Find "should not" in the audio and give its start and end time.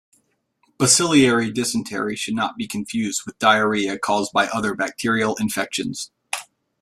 2.15-2.57